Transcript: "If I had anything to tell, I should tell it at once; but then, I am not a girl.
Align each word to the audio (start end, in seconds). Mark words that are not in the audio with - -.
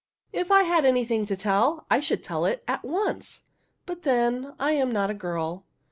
"If 0.41 0.51
I 0.51 0.63
had 0.63 0.83
anything 0.83 1.27
to 1.27 1.37
tell, 1.37 1.85
I 1.87 1.99
should 1.99 2.23
tell 2.23 2.43
it 2.45 2.63
at 2.67 2.83
once; 2.83 3.43
but 3.85 4.01
then, 4.01 4.55
I 4.59 4.71
am 4.71 4.91
not 4.91 5.11
a 5.11 5.13
girl. 5.13 5.67